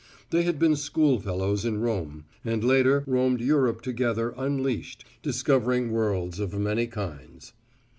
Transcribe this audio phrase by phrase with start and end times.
[0.31, 6.39] They had been school fellows in Rome, and later roamed Europe together unleashed, discovering worlds
[6.39, 7.53] of many kinds.